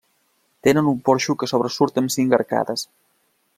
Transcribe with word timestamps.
Tenen 0.65 0.89
un 0.93 0.97
porxo 1.09 1.37
que 1.43 1.49
sobresurt 1.53 2.01
amb 2.03 2.13
cinc 2.17 2.37
arcades. 2.41 2.89